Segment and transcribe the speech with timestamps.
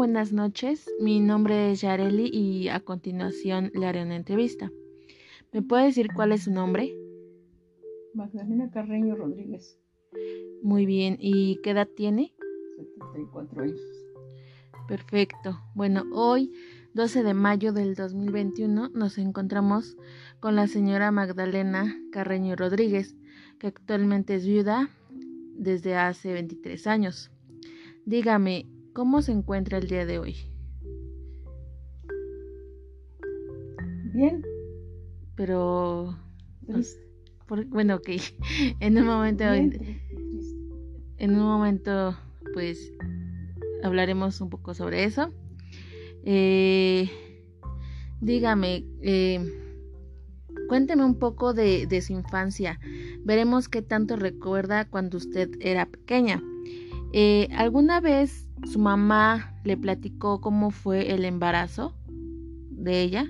[0.00, 0.90] Buenas noches.
[0.98, 4.72] Mi nombre es Yareli y a continuación le haré una entrevista.
[5.52, 6.96] ¿Me puede decir cuál es su nombre?
[8.14, 9.78] Magdalena Carreño Rodríguez,
[10.62, 11.18] Muy bien.
[11.20, 12.32] ¿Y qué edad tiene?
[13.02, 13.80] 74 años.
[14.88, 15.60] Perfecto.
[15.74, 16.50] Bueno, hoy,
[16.94, 19.98] 12 de mayo del 2021, nos encontramos
[20.40, 23.16] con la señora Magdalena Carreño Rodríguez,
[23.58, 24.88] que actualmente es viuda
[25.58, 27.30] desde hace 23 años.
[28.06, 30.36] Dígame, ¿cómo se encuentra el día de hoy?
[34.12, 34.42] Bien,
[35.36, 36.16] Pero,
[36.66, 37.00] triste.
[37.46, 38.08] por- bueno, ok,
[38.80, 40.00] en un momento, Bien, triste,
[40.30, 40.58] triste.
[41.18, 42.16] en un momento,
[42.52, 42.92] pues,
[43.82, 45.32] hablaremos un poco sobre eso.
[46.24, 47.08] Eh,
[48.20, 49.40] dígame, eh,
[50.68, 52.78] cuénteme un poco de, de su infancia.
[53.24, 56.42] Veremos qué tanto recuerda cuando usted era pequeña.
[57.12, 61.94] Eh, ¿Alguna vez su mamá le platicó cómo fue el embarazo
[62.70, 63.26] de ella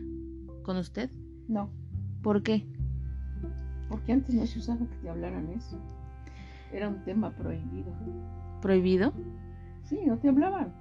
[0.62, 1.10] con usted?
[1.48, 1.70] No,
[2.22, 2.66] ¿Por qué?
[3.88, 5.76] porque antes no se usaba que te hablaran eso.
[6.72, 7.92] Era un tema prohibido.
[8.62, 9.12] ¿Prohibido?
[9.82, 10.72] Sí, no te hablaban.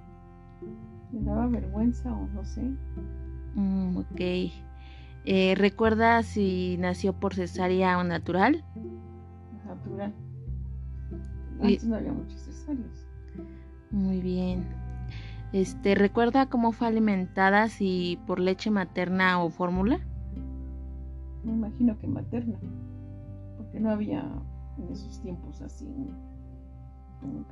[1.10, 2.62] Me daba vergüenza o no sé.
[3.56, 4.20] Mm, ok.
[5.24, 8.64] Eh, ¿Recuerda si nació por cesárea o natural?
[9.66, 10.14] Natural.
[11.62, 12.46] Y- Antes no había muchos
[13.90, 14.66] Muy bien.
[15.52, 20.00] Este, ¿recuerda cómo fue alimentada, si por leche materna o fórmula?
[21.44, 22.58] Me imagino que materna.
[23.56, 24.24] Porque no había
[24.78, 25.86] en esos tiempos así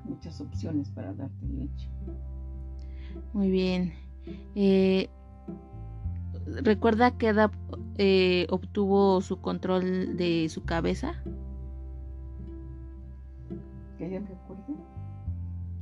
[0.04, 1.88] muchas opciones para darte leche.
[3.32, 3.92] Muy bien.
[4.54, 5.08] Eh,
[6.46, 7.50] ¿Recuerda qué edad
[7.96, 11.22] eh, obtuvo su control de su cabeza?
[13.98, 14.97] Que yo me acuerde.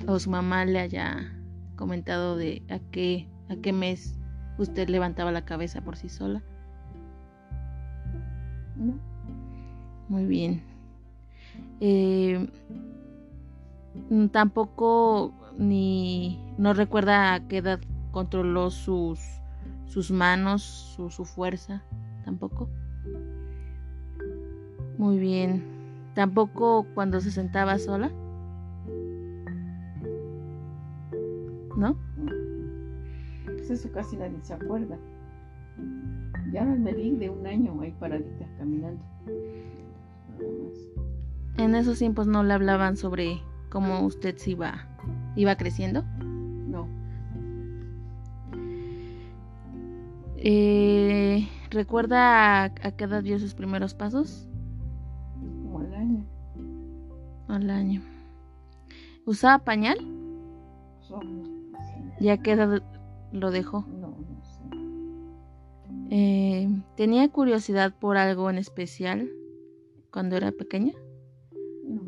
[0.07, 1.33] ¿O su mamá le haya
[1.77, 4.19] comentado de a qué, a qué mes
[4.59, 6.43] usted levantaba la cabeza por sí sola?
[8.77, 8.95] No,
[10.09, 10.63] Muy bien.
[11.81, 12.49] Eh,
[14.31, 17.81] tampoco ni no recuerda a qué edad
[18.13, 19.21] controló sus
[19.87, 21.83] sus manos, su, su fuerza,
[22.25, 22.69] tampoco.
[24.99, 25.65] Muy bien.
[26.15, 28.11] Tampoco cuando se sentaba sola.
[33.67, 34.97] Pues eso casi nadie se acuerda.
[36.53, 39.03] Ya me vi de un año ahí paradita caminando.
[40.39, 41.59] Nada más.
[41.59, 43.41] En esos tiempos no le hablaban sobre
[43.71, 44.87] cómo usted se iba
[45.35, 46.03] iba creciendo.
[46.21, 46.87] No,
[50.39, 54.49] Eh, ¿Recuerda a, a qué edad dio sus primeros pasos?
[55.41, 56.25] como al año.
[57.49, 58.03] Al año.
[59.25, 59.99] ¿Usaba pañal?
[61.01, 62.25] Solo, sí.
[62.25, 62.83] ¿Y a qué edad
[63.33, 63.87] lo dejó?
[63.89, 64.61] No, no sé.
[66.11, 69.31] Eh, ¿Tenía curiosidad por algo en especial
[70.11, 70.93] cuando era pequeña?
[71.85, 72.03] No.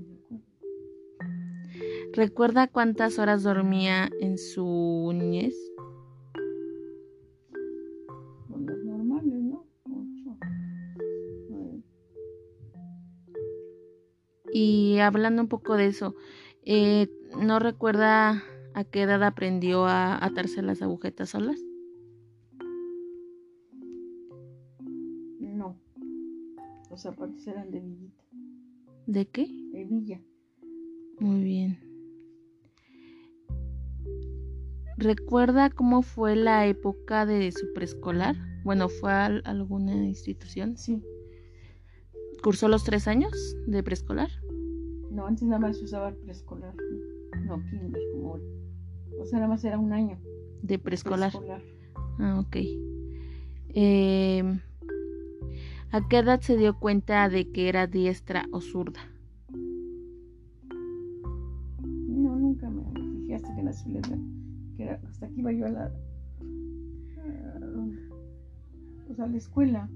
[2.12, 5.54] ¿Recuerda cuántas horas dormía en su niñez?
[8.48, 9.66] Con las normales, ¿no?
[9.84, 10.36] Ocho.
[11.48, 11.82] Nueve.
[14.52, 16.14] Y hablando un poco de eso,
[16.64, 18.42] eh, ¿no recuerda
[18.78, 21.58] a qué edad aprendió a atarse las agujetas solas?
[25.40, 25.76] No.
[26.88, 28.22] Los zapatos eran de villita.
[29.06, 29.48] ¿De qué?
[29.72, 30.20] De villa.
[31.18, 31.78] Muy bien.
[34.96, 38.36] ¿Recuerda cómo fue la época de su preescolar?
[38.64, 40.76] Bueno, ¿fue a al- alguna institución?
[40.76, 41.02] Sí.
[42.44, 43.32] ¿Cursó los tres años
[43.66, 44.30] de preescolar?
[45.10, 46.74] No, antes nada más se usaba preescolar.
[47.44, 48.44] No, kinder, como ahora.
[49.20, 50.18] O sea, nada más era un año.
[50.62, 51.32] De preescolar.
[52.18, 52.56] Ah, ok.
[53.74, 54.60] Eh,
[55.90, 59.00] ¿A qué edad se dio cuenta de que era diestra o zurda?
[61.82, 62.82] No, nunca me
[63.20, 64.18] fijé hasta que nació edad.
[64.76, 65.84] Que era, hasta aquí iba yo a la.
[65.84, 65.90] a-
[69.06, 69.88] pues a la escuela.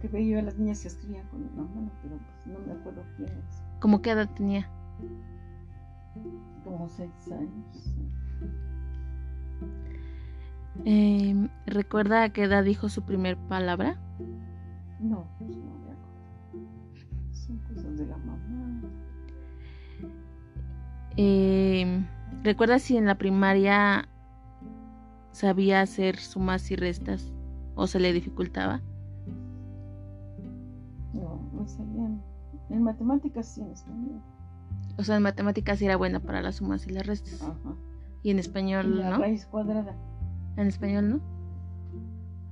[0.00, 2.72] Que veía yo a las niñas que escribían con la mano, pero pues no me
[2.72, 3.62] acuerdo quiénes.
[3.80, 4.68] ¿Cómo qué edad tenía?
[6.64, 7.94] Como seis años.
[10.84, 13.98] Eh, ¿Recuerda a qué edad dijo su primer palabra?
[14.98, 16.00] No, pues no me acuerdo.
[17.32, 18.80] Son cosas de la mamá.
[21.16, 22.04] Eh,
[22.42, 24.08] ¿Recuerda si en la primaria
[25.32, 27.32] sabía hacer sumas y restas
[27.74, 28.80] o se le dificultaba?
[31.12, 32.22] No, no sabían.
[32.70, 34.22] En matemáticas sí, en español.
[35.00, 37.40] O sea, en matemáticas era buena para las sumas y las restas.
[37.40, 37.74] Ajá.
[38.22, 39.18] ¿Y en español la no?
[39.18, 39.94] raíz cuadrada.
[40.58, 41.20] ¿En español no?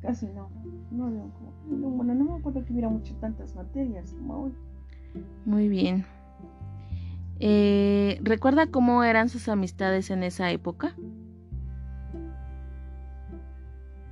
[0.01, 0.49] Casi no.
[0.91, 4.53] No, no, como- no, bueno, no me acuerdo que hubiera mucho tantas materias como hoy.
[5.45, 6.07] Muy bien.
[7.39, 10.95] Eh, ¿Recuerda cómo eran sus amistades en esa época?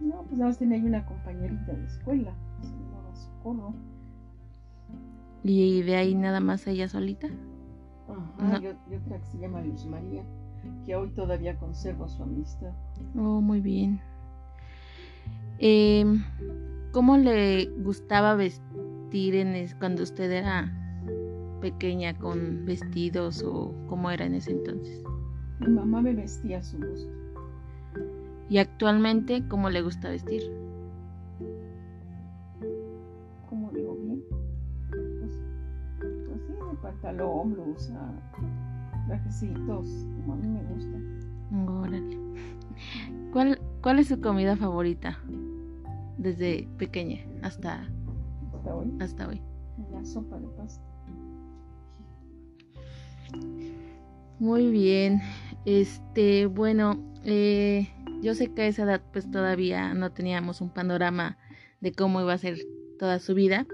[0.01, 2.35] No, pues nada más tenía yo una compañerita de escuela.
[2.61, 3.75] Se llamaba Socorro.
[5.43, 7.29] Y de ahí nada más ella solita.
[8.09, 8.69] Ajá, No.
[8.91, 10.23] y, otra que se llama Luz María,
[10.85, 12.73] que hoy todavía conservo su amistad.
[13.17, 14.01] Oh, muy bien.
[15.59, 16.23] Em,
[16.93, 20.73] ¿Cómo le gustaba vestir en cuando usted era
[21.61, 25.03] pequeña con vestidos o cómo era en ese entonces?
[25.61, 27.11] Mi mamá me vestía a su gusto.
[28.49, 30.43] Y actualmente, ¿cómo le gusta vestir?
[37.07, 38.13] Pantalón, blusa,
[39.07, 41.81] trajecitos, como a mí me gusta.
[41.81, 42.19] Órale.
[43.33, 45.19] ¿Cuál, ¿Cuál es su comida favorita?
[46.19, 47.89] Desde pequeña hasta,
[48.55, 49.41] Hasta hoy, hasta hoy.
[49.89, 50.83] una sopa de pasta.
[54.41, 55.21] Muy bien.
[55.65, 57.89] Este, bueno, eh,
[58.23, 61.39] yo sé que a esa edad pues todavía no teníamos un panorama
[61.81, 62.59] de cómo iba a ser
[62.99, 63.67] toda su vida,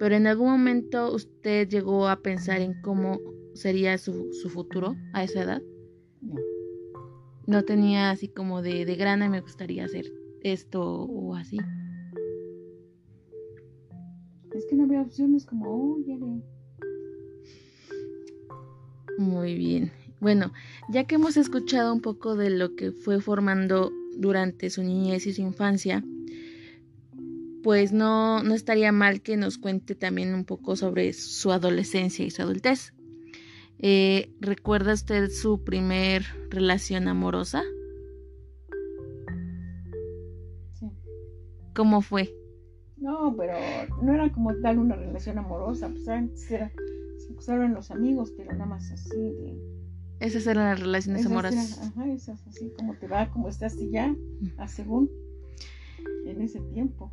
[0.00, 3.20] pero en algún momento usted llegó a pensar en cómo
[3.52, 5.62] sería su, su futuro a esa edad.
[6.22, 6.40] No,
[7.46, 10.06] No tenía así como de, de grana me gustaría hacer
[10.42, 11.58] esto o así.
[14.54, 16.16] es que no había opciones como, oh, ya.
[19.18, 19.92] Muy bien.
[20.18, 20.50] Bueno,
[20.88, 25.34] ya que hemos escuchado un poco de lo que fue formando durante su niñez y
[25.34, 26.02] su infancia,
[27.62, 32.30] pues no, no estaría mal que nos cuente también un poco sobre su adolescencia y
[32.30, 32.94] su adultez.
[33.78, 37.62] Eh, ¿Recuerda usted su primer relación amorosa?
[40.74, 40.90] Sí.
[41.74, 42.34] ¿Cómo fue?
[42.98, 43.54] No, pero
[44.02, 46.70] no era como tal una relación amorosa, pues antes era,
[47.16, 49.58] se usaron los amigos, pero nada más así de...
[50.20, 51.78] Esas eran las relaciones esas amorosas.
[51.78, 54.14] eran, ajá, esas así como te va, como estás y ya,
[54.58, 55.10] a según,
[56.26, 57.10] en ese tiempo.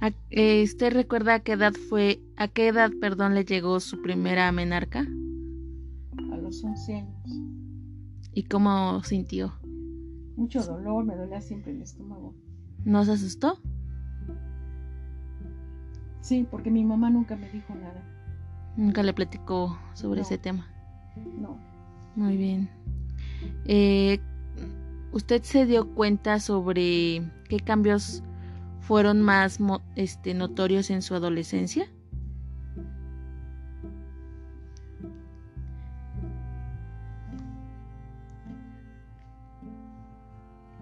[0.00, 4.02] ¿A- eh, ¿Usted recuerda a qué edad fue, a qué edad, perdón, le llegó su
[4.02, 5.06] primera menarca?
[6.32, 7.26] a los 11 años.
[8.32, 9.54] ¿Y cómo sintió?
[10.36, 12.34] Mucho dolor, me dolía siempre el estómago.
[12.84, 13.58] ¿No se asustó?
[16.20, 18.02] Sí, porque mi mamá nunca me dijo nada.
[18.76, 20.26] Nunca le platicó sobre No.
[20.26, 20.66] ese tema.
[21.40, 21.58] No,
[22.16, 22.68] Muy bien.
[23.64, 24.20] Eh,
[25.12, 28.22] ¿Usted se dio cuenta sobre qué cambios
[28.86, 29.58] fueron más
[29.96, 31.88] este, notorios en su adolescencia?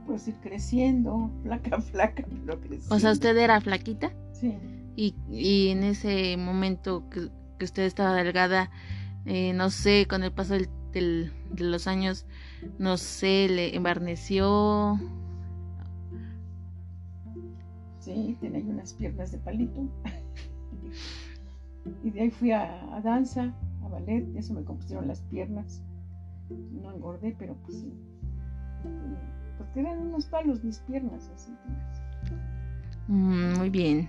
[0.07, 2.95] pues ir creciendo, flaca, flaca, pero creciendo.
[2.95, 4.55] O sea, usted era flaquita Sí,
[4.97, 8.71] y, y en ese momento que, que usted estaba delgada,
[9.25, 12.27] eh, no sé, con el paso del- del- de los años,
[12.79, 14.99] no sé, le embarneció.
[18.05, 19.83] Sí, tenía unas piernas de palito.
[22.05, 23.53] y de ahí fui a, a danza,
[23.85, 25.83] a ballet, eso me compusieron las piernas.
[26.51, 27.93] No engordé, pero pues sí.
[29.59, 31.53] Pues eran unos palos mis piernas, así.
[33.09, 34.09] Mm, Muy bien.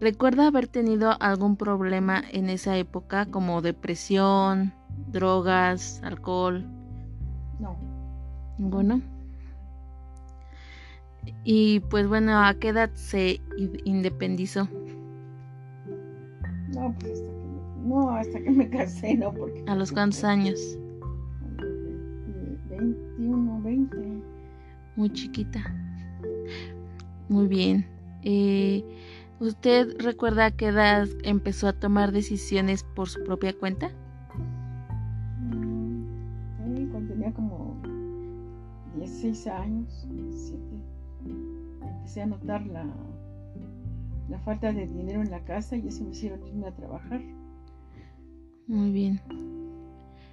[0.00, 4.72] ¿Recuerda haber tenido algún problema en esa época como depresión,
[5.10, 6.64] drogas, alcohol?
[7.60, 7.76] No,
[8.58, 9.00] Ninguno.
[11.44, 13.40] Y pues bueno, ¿a qué edad se
[13.84, 14.68] independizó?
[16.68, 19.64] no, pues hasta que, no, hasta que me casé, no, porque...
[19.66, 20.60] ¿A los cuántos años?
[21.58, 22.78] A los veinte-
[23.18, 24.22] 21, 20.
[24.96, 25.60] Muy chiquita.
[27.28, 27.86] Muy bien.
[28.22, 28.84] Eh,
[29.40, 33.90] ¿Usted recuerda a qué edad empezó a tomar decisiones por su propia cuenta?
[35.40, 36.04] Mm,
[36.76, 37.76] sí, cuando tenía como
[38.96, 40.67] 16 años, 17,
[42.08, 42.86] empecé a notar la,
[44.30, 47.20] la falta de dinero en la casa y eso me hicieron irme a trabajar.
[48.66, 49.20] Muy bien.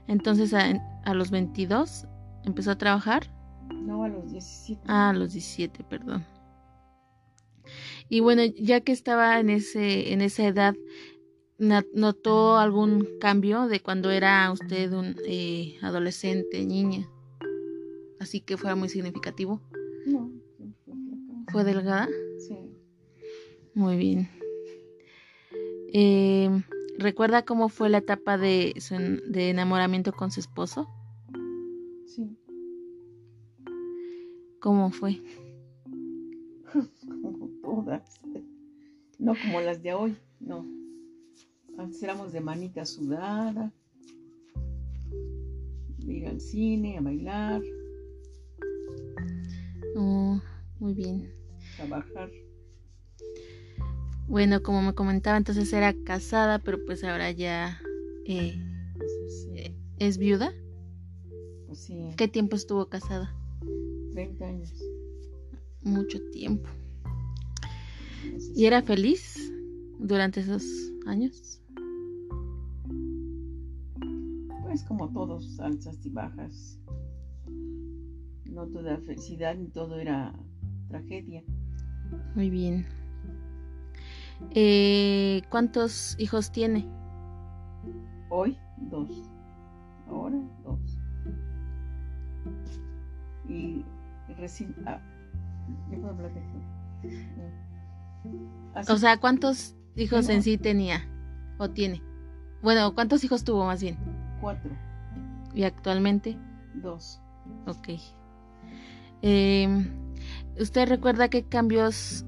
[0.08, 0.72] Entonces a,
[1.04, 2.08] a los 22
[2.46, 3.30] empezó a trabajar.
[3.74, 4.84] No, a los 17.
[4.88, 6.24] Ah, a los 17, perdón.
[8.08, 10.76] Y bueno, ya que estaba en ese en esa edad,
[11.58, 17.06] ¿notó algún cambio de cuando era usted un eh, adolescente, niña?
[18.22, 19.60] Así que fuera muy significativo.
[20.06, 20.35] No.
[21.56, 22.10] ¿Fue delgada?
[22.38, 22.58] Sí,
[23.76, 24.28] Muy bien.
[25.94, 26.50] Eh,
[26.98, 30.86] ¿Recuerda cómo fue la etapa de, su en- de enamoramiento con su esposo?
[32.08, 32.38] sí.
[34.60, 35.22] ¿Cómo fue?
[37.08, 38.20] como todas.
[39.18, 40.66] No como las de hoy, no.
[41.78, 43.72] Antes éramos de manita sudada,
[46.00, 47.62] de ir al cine, a bailar.
[49.96, 50.42] Oh,
[50.80, 51.35] muy bien.
[51.78, 52.32] Trabajar.
[54.28, 57.80] Bueno, como me comentaba, entonces era casada, pero pues ahora ya
[58.26, 58.60] eh,
[58.98, 60.54] pues, eh, es viuda.
[61.68, 62.10] Pues sí.
[62.18, 63.36] ¿Qué tiempo estuvo casada?
[64.14, 64.74] 30 años.
[65.84, 66.70] Mucho tiempo.
[68.56, 69.52] ¿Y era feliz
[70.00, 70.64] durante esos
[71.06, 71.62] años?
[74.64, 76.80] Pues como todos, altas y bajas.
[78.46, 80.34] No toda felicidad ni todo era
[80.88, 81.44] tragedia.
[82.36, 82.86] Muy bien.
[84.52, 86.86] Eh, ¿Cuántos hijos tiene?
[88.30, 88.58] Hoy,
[88.90, 89.10] dos.
[90.10, 90.80] Ahora, dos.
[93.48, 93.86] Y
[94.38, 94.76] recién...
[94.86, 95.00] Ah,
[95.90, 96.60] ¿ya puedo hablar de esto?
[98.94, 101.08] O sea, ¿cuántos hijos en sí tenía
[101.58, 102.02] o tiene?
[102.62, 103.98] Bueno, ¿cuántos hijos tuvo más bien?
[104.42, 104.72] Cuatro.
[105.54, 106.38] ¿Y actualmente?
[106.74, 107.22] Dos.
[107.68, 107.90] Ok.
[109.22, 109.68] Eh,
[110.60, 112.26] ¿Usted recuerda qué cambios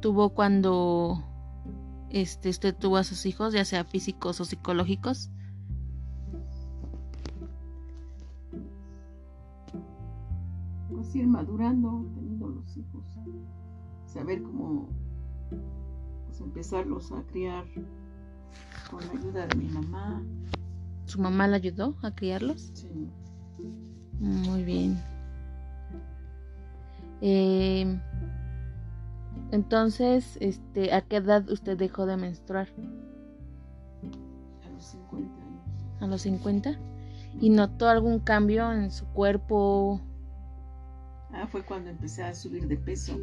[0.00, 1.24] tuvo cuando
[2.10, 5.30] este, usted tuvo a sus hijos, ya sea físicos o psicológicos?
[10.90, 13.06] Pues ir madurando, teniendo los hijos.
[14.06, 14.88] Saber cómo
[16.26, 17.64] pues, empezarlos a criar
[18.90, 20.22] con la ayuda de mi mamá.
[21.06, 22.72] ¿Su mamá la ayudó a criarlos?
[22.74, 22.88] Sí.
[24.18, 24.98] Muy bien.
[27.20, 27.98] Eh,
[29.52, 32.68] entonces, este, ¿a qué edad usted dejó de menstruar?
[34.64, 35.62] A los 50 años.
[36.00, 36.78] ¿A los 50?
[37.40, 40.00] ¿Y notó algún cambio en su cuerpo?
[41.32, 43.18] Ah, fue cuando empecé a subir de peso.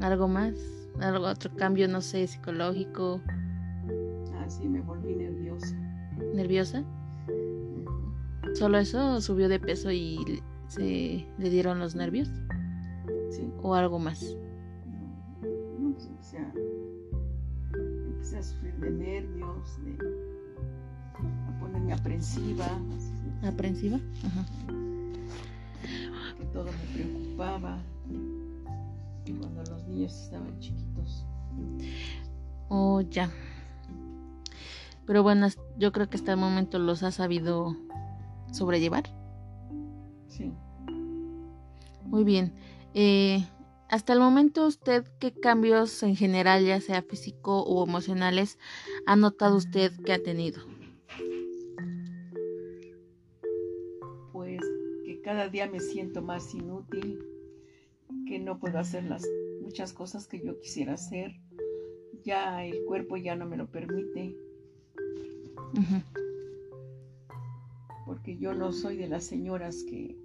[0.00, 0.54] ¿Algo más?
[1.00, 3.20] ¿Algo otro cambio, no sé, psicológico?
[4.34, 5.76] Ah, sí, me volví nerviosa.
[6.34, 6.84] ¿Nerviosa?
[8.54, 9.20] ¿Solo eso?
[9.20, 12.28] ¿Subió de peso y se le dieron los nervios?
[13.30, 13.52] Sí.
[13.62, 14.22] ¿O algo más?
[14.22, 16.52] No, no pues empecé a,
[17.74, 19.98] empecé a sufrir de nervios, de,
[21.48, 22.66] a ponerme aprensiva.
[23.42, 23.98] ¿Aprensiva?
[24.24, 24.44] Ajá.
[26.38, 27.78] que todo me preocupaba.
[29.40, 31.26] Cuando los niños estaban chiquitos.
[32.68, 33.30] Oh, ya.
[35.06, 37.76] Pero bueno, yo creo que hasta el momento los ha sabido
[38.52, 39.04] sobrellevar.
[40.28, 40.52] Sí.
[42.04, 42.52] Muy bien.
[42.94, 43.44] Eh,
[43.88, 48.58] hasta el momento, ¿usted qué cambios en general, ya sea físico o emocionales,
[49.06, 50.62] ha notado usted que ha tenido?
[54.32, 54.60] Pues
[55.04, 57.24] que cada día me siento más inútil,
[58.26, 59.26] que no puedo hacer las
[59.62, 61.32] muchas cosas que yo quisiera hacer.
[62.24, 64.36] Ya el cuerpo ya no me lo permite,
[68.04, 70.16] porque yo no soy de las señoras que,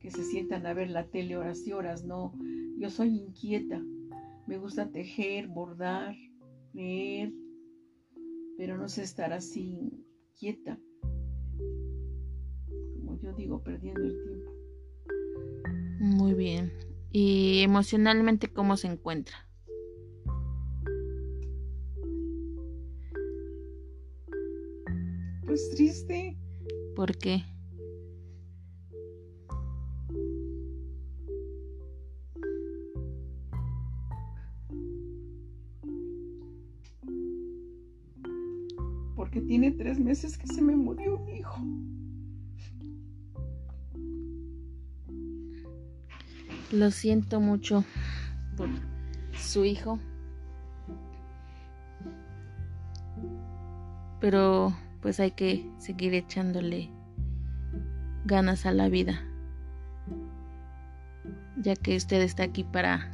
[0.00, 2.32] que se sientan a ver la tele horas y horas, no.
[2.78, 3.82] Yo soy inquieta.
[4.46, 6.14] Me gusta tejer, bordar,
[6.72, 7.32] leer,
[8.56, 10.04] pero no sé estar así
[10.38, 10.78] quieta.
[12.96, 14.52] Como yo digo, perdiendo el tiempo.
[16.00, 16.72] Muy bien.
[17.10, 19.48] ¿Y emocionalmente cómo se encuentra?
[25.44, 26.36] Pues triste.
[26.94, 27.42] ¿Por qué?
[39.98, 41.60] Tres meses que se me murió mi hijo.
[46.70, 47.84] Lo siento mucho
[48.56, 48.68] por
[49.36, 49.98] su hijo.
[54.20, 56.90] Pero pues hay que seguir echándole
[58.24, 59.24] ganas a la vida.
[61.56, 63.10] Ya que usted está aquí para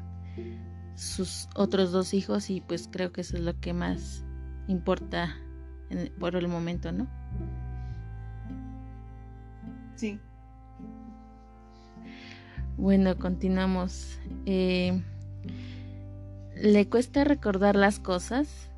[0.96, 4.24] sus otros dos hijos y pues creo que eso es lo que más
[4.68, 5.34] importa
[5.90, 7.06] en- por el momento, ¿no?
[9.96, 10.20] Sí,
[12.76, 14.18] Bueno, continuamos.
[14.46, 15.00] Eh,
[16.56, 18.70] ¿Le cuesta recordar las cosas?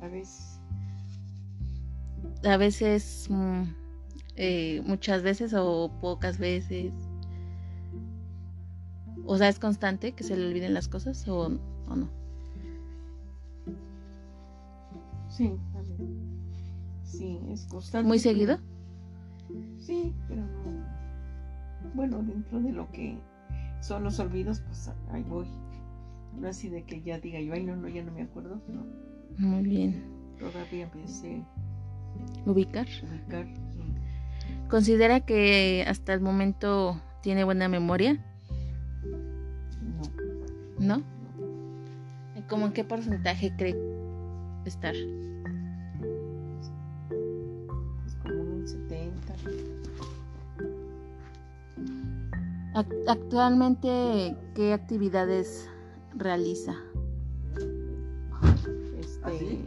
[0.00, 0.60] a veces.
[2.44, 3.62] A veces, mm,
[4.36, 6.94] eh, muchas veces o pocas veces.
[9.24, 11.46] O sea, ¿es constante que se le olviden las cosas o,
[11.88, 12.25] o no?
[15.36, 16.08] Sí, ver.
[17.04, 18.08] Sí, es constante.
[18.08, 18.58] ¿Muy seguido?
[19.78, 21.92] Sí, pero no.
[21.94, 23.18] Bueno, dentro de lo que
[23.80, 25.46] son los olvidos, pues ahí voy.
[26.40, 28.62] No así de que ya diga yo, ay, no, no, ya no me acuerdo.
[28.68, 28.86] No.
[29.38, 30.04] Muy bien.
[30.38, 31.42] Todavía empecé
[32.46, 32.86] Ubicar.
[33.02, 33.46] ubicar.
[34.70, 38.24] ¿Considera que hasta el momento tiene buena memoria?
[40.78, 40.96] No.
[40.96, 41.02] ¿No?
[42.48, 43.95] ¿Cómo en qué porcentaje cree
[44.68, 44.94] estar?
[47.08, 49.34] Pues como un 70.
[52.74, 55.68] Ac- Actualmente, ¿qué actividades
[56.16, 56.74] realiza?
[58.98, 59.60] Este,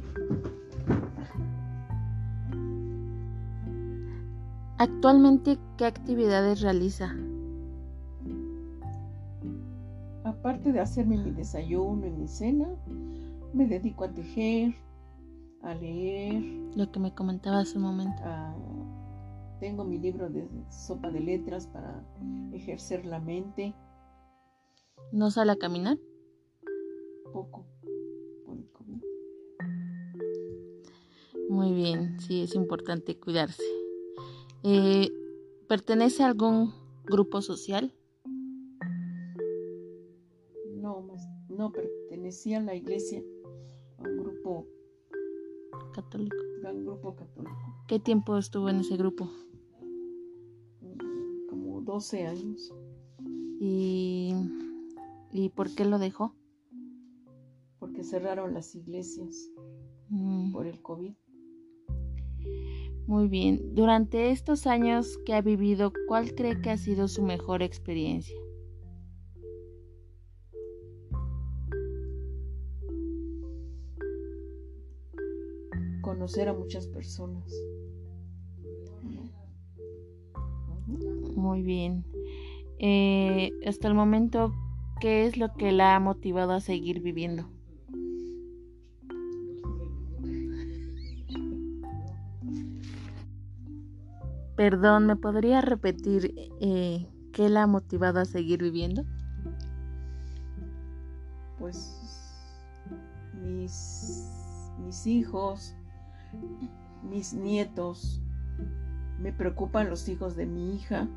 [4.77, 7.13] Actualmente, ¿qué actividades realiza?
[10.23, 12.67] aparte de hacerme mi desayuno y mi cena,
[13.53, 14.73] me dedico a tejer,
[15.61, 16.43] a leer,
[16.75, 18.21] Lo que me comentaba hace un momento.
[18.23, 18.55] a-
[19.59, 22.05] tengo mi libro de sopa de letras para
[22.53, 23.75] ejercer la mente
[25.11, 25.97] ¿No sale a caminar?
[27.33, 27.65] poco
[28.45, 29.03] por el COVID.
[31.49, 33.63] Muy bien, sí, es importante cuidarse.
[34.63, 35.09] Eh,
[35.67, 36.73] ¿Pertenece a algún
[37.05, 37.93] grupo social?
[40.75, 41.05] No,
[41.49, 43.21] no pertenecía a la iglesia,
[45.93, 46.37] Católico.
[46.83, 47.15] grupo
[47.87, 49.29] ¿Qué tiempo estuvo en ese grupo?
[51.49, 52.73] como 12 años.
[53.59, 54.33] ¿Y,
[55.31, 56.33] y por qué lo dejó?
[57.79, 59.49] porque cerraron las iglesias
[60.09, 61.13] Mm, por el COVID.
[63.05, 63.75] Muy bien.
[63.75, 68.35] Durante estos años que ha vivido, ¿cuál cree que ha sido su mejor experiencia?
[76.29, 77.51] Conocer a muchas personas.
[81.35, 82.05] Muy bien.
[82.77, 84.53] Eh, hasta el momento,
[85.01, 87.49] ¿qué es lo que la ha motivado a seguir viviendo?
[94.55, 99.03] Perdón, ¿me podría repetir eh, qué la ha motivado a seguir viviendo?
[101.57, 102.45] Pues
[103.33, 104.29] mis,
[104.85, 105.73] mis hijos,
[107.03, 108.21] mis nietos,
[109.19, 111.07] me preocupan los hijos de mi hija,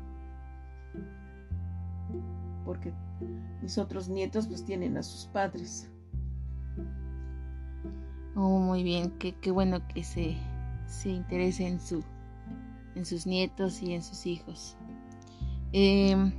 [2.65, 2.93] porque
[3.61, 5.89] mis otros nietos pues tienen a sus padres.
[8.35, 10.35] Oh, muy bien, qué, qué bueno que se,
[10.87, 12.03] se interese en, su,
[12.95, 14.75] en sus nietos y en sus hijos.
[15.71, 16.31] Em,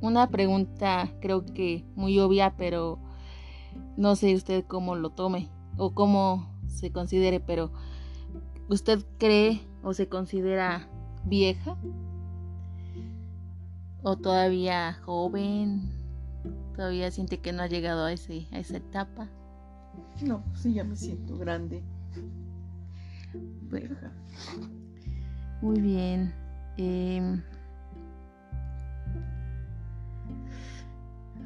[0.00, 2.98] una pregunta creo que muy obvia, pero
[3.96, 7.72] no sé usted cómo lo tome o cómo se considere, pero
[8.68, 10.88] ¿usted cree o se considera
[11.24, 11.76] vieja?
[14.02, 15.90] ¿O todavía joven?
[16.76, 19.28] ¿Todavía siente que no ha llegado a, ese, a esa etapa?
[20.22, 21.82] No, sí, ya me siento grande.
[23.70, 24.12] Bueno, vieja.
[25.62, 26.34] Muy bien.
[26.76, 27.42] Em,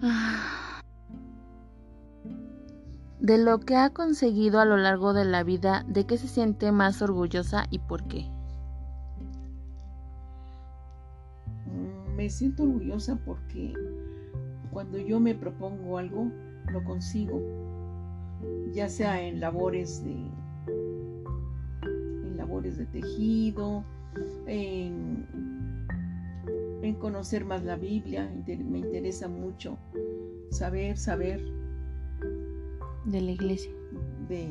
[0.02, 0.57] ah.
[3.28, 6.72] De lo que ha conseguido a lo largo de la vida, ¿de qué se siente
[6.72, 8.24] más orgullosa y por qué?
[11.66, 13.74] Mm, Me siento orgullosa porque
[14.70, 16.32] cuando yo me propongo algo,
[16.72, 17.38] lo consigo,
[18.72, 20.16] ya sea en labores de,
[22.34, 23.84] labores de tejido,
[24.46, 25.26] en,
[26.98, 29.76] conocer más la Biblia, me interesa mucho
[30.50, 31.57] saber, saber
[33.04, 33.70] De la iglesia.
[34.28, 34.48] de,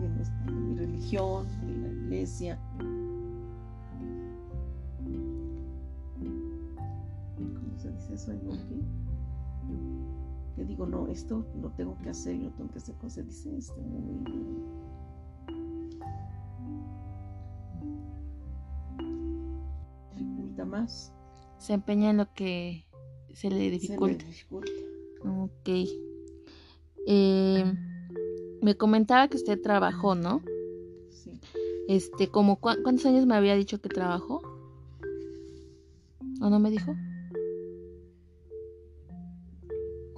[0.00, 2.58] de nuestra- de mi religión, de la iglesia.
[7.36, 8.32] ¿Cómo se dice eso?
[8.32, 8.80] ¿En qué?
[10.56, 12.94] Que digo, no, esto lo tengo que hacer y lo tengo que hacer.
[12.96, 13.76] ¿Cómo se dice esto?
[13.80, 14.60] Muy...
[20.16, 21.12] Dificulta más.
[21.58, 22.84] Se empeña en lo que
[23.34, 24.24] se le se me dificulta.
[24.24, 24.70] dificulta.
[25.24, 25.68] Ok.
[27.06, 27.49] Em,
[28.62, 30.42] me comentaba que usted trabajó, ¿no?
[31.10, 31.40] Sí.
[31.88, 34.42] Este, como ¿cuántos años me había dicho que trabajó?
[36.40, 36.94] ¿O no me dijo?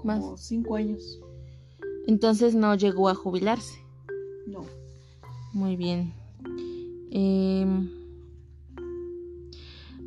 [0.05, 0.21] Más.
[0.21, 1.21] Como cinco años.
[2.07, 3.79] Entonces no llegó a jubilarse.
[4.47, 4.65] No.
[5.53, 6.13] Muy bien.
[7.11, 7.91] Em,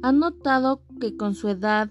[0.01, 1.89] ¿Ha notado que con su edad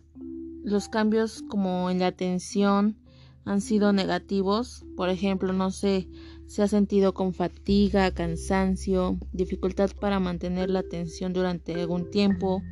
[0.62, 2.96] los cambios como en la atención
[3.44, 4.85] han sido negativos?
[4.96, 6.09] Por ejemplo, no sé,
[6.46, 12.62] se ha sentido con fatiga, cansancio, dificultad para mantener la atención durante algún tiempo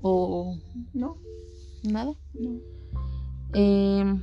[0.00, 0.56] o
[0.92, 1.18] No.
[1.82, 2.14] ¿Nada?
[2.34, 2.60] No.
[3.54, 4.22] Em,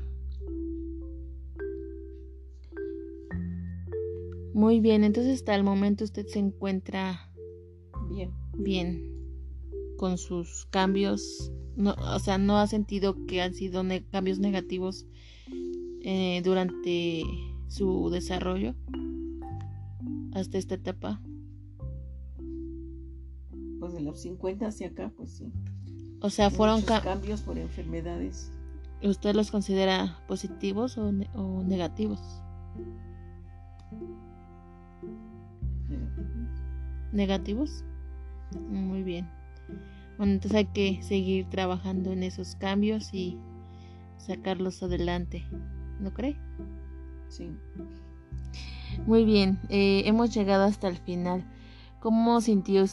[4.54, 7.32] muy bien, entonces hasta el momento usted se encuentra
[8.10, 8.32] Bien.
[8.58, 9.10] bien
[9.98, 11.52] con sus cambios.
[11.76, 15.06] No, o sea, no ha sentido que han sido ne- cambios negativos
[16.04, 17.24] eh, durante
[17.74, 18.76] su desarrollo
[20.34, 21.20] hasta esta etapa.
[23.80, 25.52] Pues de los 50 hacia acá, pues sí.
[26.22, 28.52] O sea, fueron ca- cambios por enfermedades.
[29.02, 32.22] ¿Usted los considera positivos o, ne- o negativos?
[37.12, 37.84] ¿Negativos?
[38.70, 39.28] Muy bien.
[40.18, 43.38] Bueno, entonces hay que seguir trabajando en esos cambios y
[44.18, 45.44] sacarlos adelante.
[46.00, 46.38] ¿No cree?
[47.34, 47.50] Sí.
[49.08, 51.44] Muy bien, eh, hemos llegado hasta el final.
[52.00, 52.86] ¿Cómo, sintió,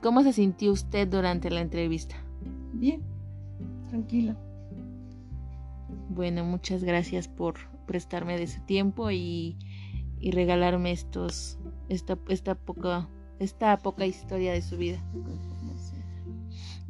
[0.00, 2.14] ¿Cómo se sintió usted durante la entrevista?
[2.72, 3.02] Bien.
[3.88, 4.36] Tranquila.
[6.08, 9.58] Bueno, muchas gracias por prestarme de su tiempo y,
[10.20, 13.08] y regalarme estos, esta, esta, poca,
[13.40, 15.02] esta poca historia de su vida.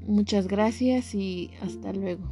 [0.07, 2.31] Muchas gracias y hasta luego.